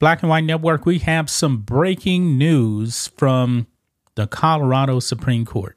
[0.00, 3.66] Black and White Network, we have some breaking news from
[4.14, 5.76] the Colorado Supreme Court.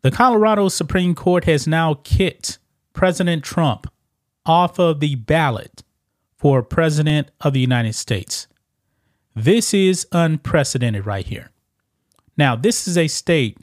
[0.00, 2.58] The Colorado Supreme Court has now kicked
[2.94, 3.86] President Trump
[4.46, 5.82] off of the ballot
[6.38, 8.48] for President of the United States.
[9.36, 11.50] This is unprecedented right here.
[12.38, 13.58] Now, this is a state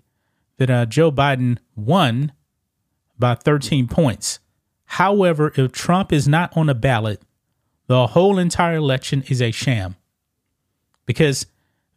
[0.58, 2.34] that uh, Joe Biden won
[3.18, 4.40] by 13 points.
[4.86, 7.24] However, if Trump is not on the ballot,
[7.88, 9.96] the whole entire election is a sham
[11.06, 11.46] because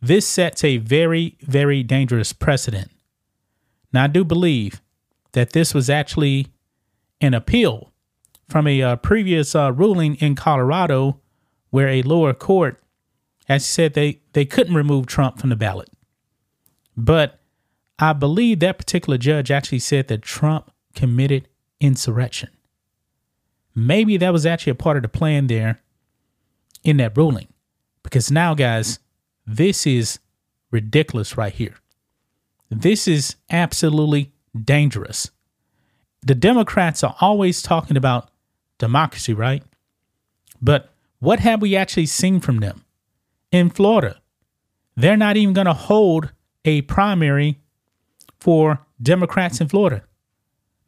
[0.00, 2.90] this sets a very, very dangerous precedent.
[3.92, 4.80] Now, I do believe
[5.32, 6.48] that this was actually
[7.20, 7.92] an appeal
[8.48, 11.20] from a uh, previous uh, ruling in Colorado
[11.70, 12.82] where a lower court
[13.46, 15.88] has said they, they couldn't remove Trump from the ballot.
[16.96, 17.40] But
[17.98, 21.48] I believe that particular judge actually said that Trump committed
[21.80, 22.50] insurrection.
[23.78, 25.80] Maybe that was actually a part of the plan there
[26.82, 27.46] in that ruling.
[28.02, 28.98] Because now, guys,
[29.46, 30.18] this is
[30.72, 31.76] ridiculous right here.
[32.70, 34.32] This is absolutely
[34.64, 35.30] dangerous.
[36.22, 38.30] The Democrats are always talking about
[38.78, 39.62] democracy, right?
[40.60, 42.84] But what have we actually seen from them?
[43.52, 44.20] In Florida,
[44.96, 46.32] they're not even going to hold
[46.64, 47.60] a primary
[48.40, 50.02] for Democrats in Florida.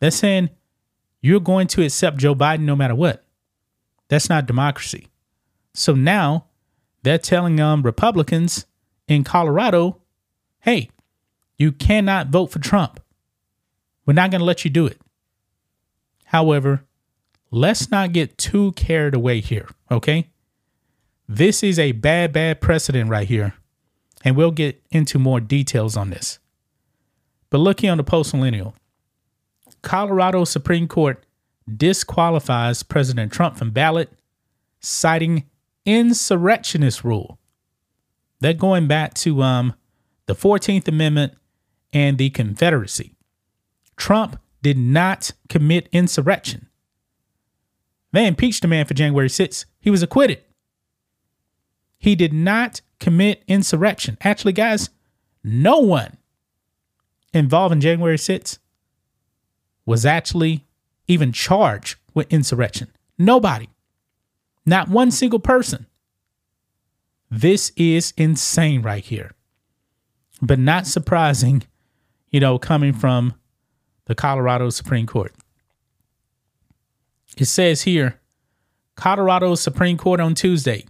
[0.00, 0.50] They're saying
[1.20, 3.24] you're going to accept Joe Biden no matter what.
[4.08, 5.08] That's not democracy.
[5.74, 6.46] So now
[7.02, 8.66] they're telling um, Republicans
[9.06, 9.98] in Colorado,
[10.60, 10.90] hey,
[11.56, 13.00] you cannot vote for Trump.
[14.06, 15.00] We're not going to let you do it.
[16.24, 16.84] However,
[17.50, 20.28] let's not get too carried away here, okay?
[21.28, 23.54] This is a bad, bad precedent right here.
[24.24, 26.38] And we'll get into more details on this.
[27.48, 28.74] But looking on the post millennial,
[29.82, 31.24] Colorado Supreme Court
[31.76, 34.12] disqualifies President Trump from ballot,
[34.80, 35.44] citing
[35.84, 37.38] insurrectionist rule.
[38.40, 39.74] They're going back to um,
[40.26, 41.34] the 14th Amendment
[41.92, 43.14] and the Confederacy.
[43.96, 46.68] Trump did not commit insurrection.
[48.12, 49.66] They impeached the man for January 6th.
[49.78, 50.42] He was acquitted.
[51.98, 54.16] He did not commit insurrection.
[54.22, 54.90] Actually, guys,
[55.44, 56.16] no one
[57.32, 58.58] involved in January 6th
[59.90, 60.64] was actually
[61.08, 62.86] even charged with insurrection.
[63.18, 63.68] Nobody.
[64.64, 65.86] Not one single person.
[67.28, 69.32] This is insane right here.
[70.40, 71.64] But not surprising,
[72.30, 73.34] you know, coming from
[74.04, 75.34] the Colorado Supreme Court.
[77.36, 78.20] It says here
[78.94, 80.84] Colorado Supreme Court on Tuesday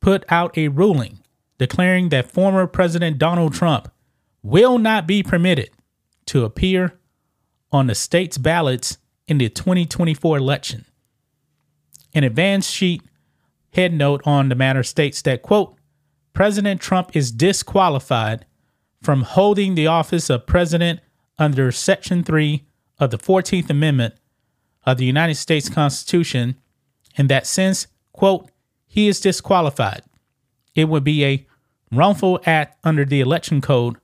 [0.00, 1.20] put out a ruling
[1.56, 3.90] declaring that former President Donald Trump
[4.42, 5.70] will not be permitted
[6.26, 6.92] to appear
[7.72, 10.84] on the state's ballots in the 2024 election.
[12.14, 13.02] An advance sheet
[13.72, 15.76] head note on the matter states that, quote,
[16.32, 18.46] President Trump is disqualified
[19.02, 21.00] from holding the office of president
[21.38, 22.64] under Section 3
[22.98, 24.14] of the 14th Amendment
[24.86, 26.56] of the United States Constitution,
[27.16, 28.50] and that since, quote,
[28.86, 30.02] he is disqualified,
[30.74, 31.46] it would be a
[31.92, 33.96] wrongful act under the election code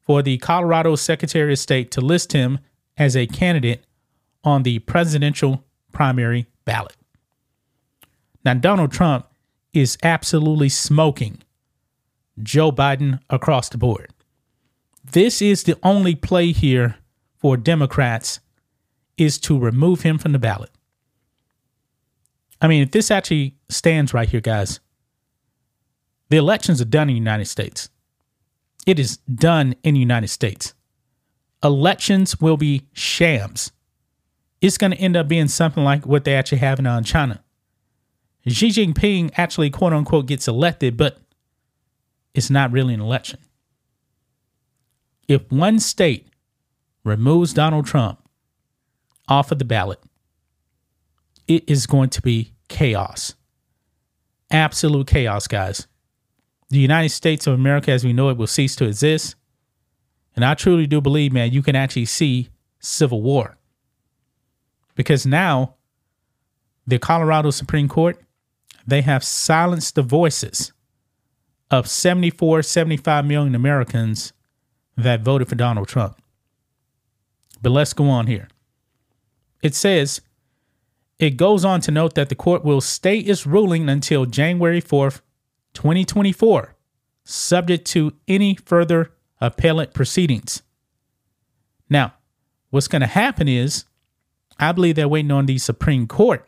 [0.00, 2.58] for the Colorado Secretary of State to list him
[3.00, 3.82] as a candidate
[4.44, 6.94] on the presidential primary ballot.
[8.44, 9.26] Now, Donald Trump
[9.72, 11.38] is absolutely smoking
[12.42, 14.12] Joe Biden across the board.
[15.02, 16.96] This is the only play here
[17.38, 18.40] for Democrats
[19.16, 20.70] is to remove him from the ballot.
[22.60, 24.78] I mean, if this actually stands right here, guys,
[26.28, 27.88] the elections are done in the United States.
[28.86, 30.74] It is done in the United States.
[31.62, 33.72] Elections will be shams.
[34.60, 37.42] It's going to end up being something like what they actually have in uh, China.
[38.46, 41.18] Xi Jinping actually, quote unquote, gets elected, but
[42.34, 43.38] it's not really an election.
[45.28, 46.28] If one state
[47.04, 48.18] removes Donald Trump
[49.28, 50.00] off of the ballot,
[51.46, 53.34] it is going to be chaos.
[54.50, 55.86] Absolute chaos, guys.
[56.70, 59.36] The United States of America as we know it will cease to exist.
[60.40, 62.48] And I truly do believe, man, you can actually see
[62.78, 63.58] civil war.
[64.94, 65.74] Because now
[66.86, 68.18] the Colorado Supreme Court,
[68.86, 70.72] they have silenced the voices
[71.70, 74.32] of 74, 75 million Americans
[74.96, 76.16] that voted for Donald Trump.
[77.60, 78.48] But let's go on here.
[79.62, 80.22] It says,
[81.18, 85.20] it goes on to note that the court will stay its ruling until January 4th,
[85.74, 86.74] 2024,
[87.24, 90.62] subject to any further appellate proceedings.
[91.88, 92.14] Now,
[92.70, 93.84] what's going to happen is,
[94.58, 96.46] I believe they're waiting on the Supreme Court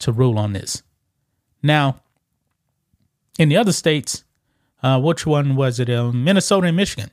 [0.00, 0.82] to rule on this.
[1.62, 2.00] Now,
[3.38, 4.24] in the other states,
[4.82, 5.90] uh, which one was it?
[5.90, 7.10] Um, Minnesota and Michigan.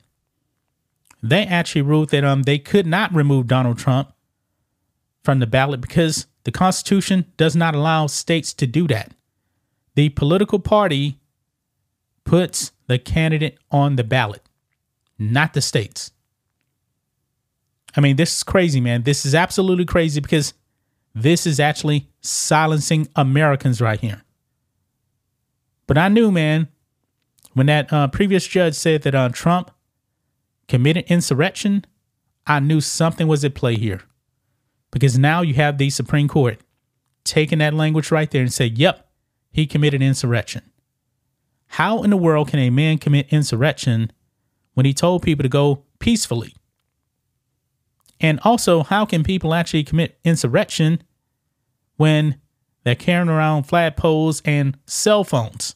[1.22, 4.14] They actually ruled that um, they could not remove Donald Trump
[5.24, 9.12] from the ballot because the Constitution does not allow states to do that.
[9.96, 11.18] The political party
[12.24, 14.45] puts the candidate on the ballot,
[15.18, 16.12] not the states.
[17.96, 19.04] I mean, this is crazy, man.
[19.04, 20.54] This is absolutely crazy because
[21.14, 24.24] this is actually silencing Americans right here.
[25.88, 26.68] But I knew, man,
[27.54, 29.72] when that uh, previous judge said that uh, Trump
[30.68, 31.86] committed insurrection,
[32.46, 34.02] I knew something was at play here.
[34.92, 36.60] Because now you have the Supreme Court
[37.24, 39.10] taking that language right there and say, yep,
[39.52, 40.64] he committed insurrection.
[41.68, 44.12] How in the world can a man commit insurrection
[44.76, 46.56] when he told people to go peacefully?
[48.22, 51.02] And also, how can people actually commit insurrection
[51.98, 52.40] when
[52.84, 55.76] they're carrying around flagpoles and cell phones?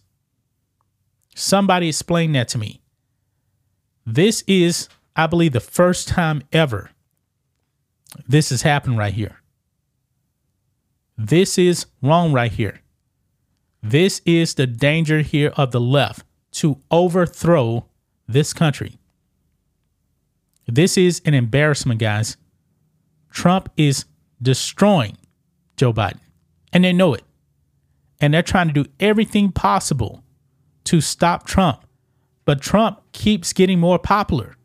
[1.36, 2.82] Somebody explain that to me.
[4.06, 6.92] This is, I believe, the first time ever
[8.28, 9.38] this has happened right here.
[11.18, 12.80] This is wrong right here.
[13.84, 17.89] This is the danger here of the left to overthrow
[18.30, 19.00] this country.
[20.68, 22.38] This is an embarrassment, guys.
[23.32, 24.06] Trump is
[24.42, 25.18] destroying
[25.78, 26.20] Joe Biden,
[26.72, 27.24] and they know it.
[28.22, 30.24] And they're trying to do everything possible
[30.86, 31.86] to stop Trump.
[32.46, 34.56] But Trump keeps getting more popular.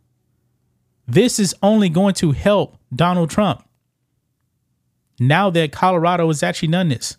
[1.06, 3.66] This is only going to help Donald Trump.
[5.20, 7.16] Now that Colorado has actually done this,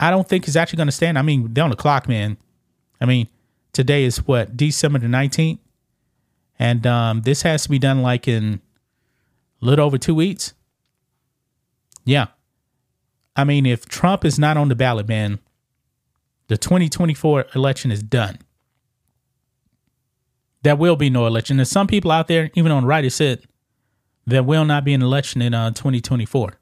[0.00, 1.18] I don't think it's actually going to stand.
[1.18, 2.36] I mean, they're on the clock, man.
[3.00, 3.28] I mean,
[3.78, 5.60] today is what, December the 19th?
[6.58, 8.60] And um, this has to be done like in
[9.62, 10.52] a little over two weeks.
[12.04, 12.26] Yeah.
[13.36, 15.38] I mean, if Trump is not on the ballot, man,
[16.48, 18.38] the 2024 election is done.
[20.62, 21.58] There will be no election.
[21.58, 23.44] There's some people out there, even on the right, have said
[24.26, 26.54] there will not be an election in uh, 2024.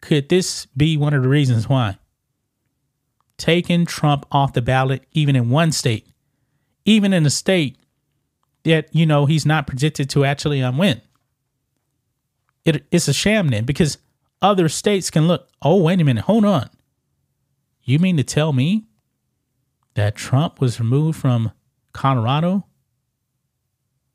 [0.00, 1.98] Could this be one of the reasons why?
[3.38, 6.06] Taking Trump off the ballot, even in one state,
[6.84, 7.78] even in a state
[8.64, 11.00] that, you know, he's not predicted to actually um, win.
[12.64, 13.98] It, it's a sham then because
[14.40, 16.70] other states can look, oh, wait a minute, hold on.
[17.82, 18.84] You mean to tell me
[19.94, 21.52] that Trump was removed from
[21.92, 22.66] Colorado?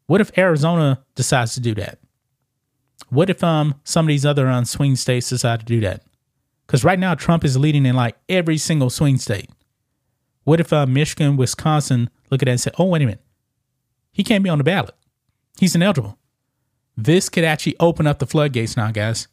[0.08, 2.00] What if Arizona decides to do that?
[3.10, 6.04] What if um some of these other um, swing states decide to do that?
[6.66, 9.50] Because right now Trump is leading in like every single swing state.
[10.44, 13.24] What if uh, Michigan, Wisconsin look at that and say, "Oh, wait a minute,
[14.12, 14.96] he can't be on the ballot.
[15.58, 16.18] He's ineligible."
[16.98, 19.28] This could actually open up the floodgates now, guys.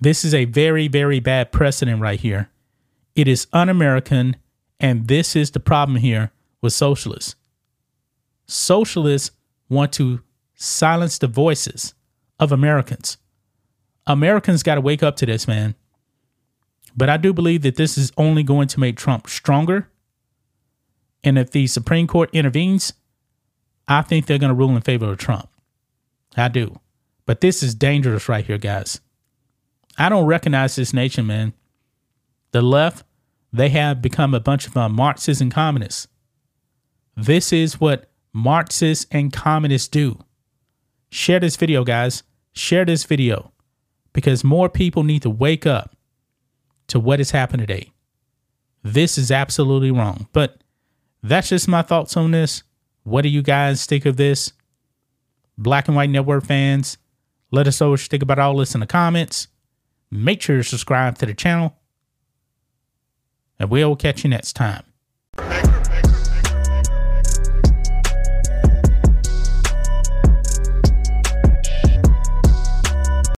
[0.00, 2.50] This is a very, very bad precedent right here.
[3.14, 4.36] It is un American,
[4.78, 7.36] and this is the problem here with socialists.
[8.46, 9.30] Socialists
[9.70, 10.20] want to
[10.54, 11.94] silence the voices
[12.38, 13.16] of Americans.
[14.06, 15.74] Americans got to wake up to this, man.
[16.96, 19.88] But I do believe that this is only going to make Trump stronger.
[21.22, 22.92] And if the Supreme Court intervenes,
[23.88, 25.48] I think they're going to rule in favor of Trump.
[26.36, 26.78] I do.
[27.26, 29.00] But this is dangerous right here, guys.
[29.96, 31.52] I don't recognize this nation, man.
[32.52, 33.04] The left,
[33.52, 36.08] they have become a bunch of uh, Marxists and communists.
[37.16, 40.18] This is what Marxists and communists do.
[41.10, 42.24] Share this video, guys.
[42.52, 43.52] Share this video
[44.12, 45.93] because more people need to wake up
[46.88, 47.92] to what has happened today.
[48.82, 50.28] This is absolutely wrong.
[50.32, 50.62] But
[51.22, 52.62] that's just my thoughts on this.
[53.02, 54.52] What do you guys think of this?
[55.56, 56.98] Black and White Network fans,
[57.50, 59.48] let us know what you think about all this in the comments.
[60.10, 61.76] Make sure to subscribe to the channel.
[63.58, 64.82] And we'll catch you next time.